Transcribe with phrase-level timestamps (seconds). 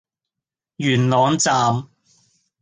[0.77, 1.87] 元朗站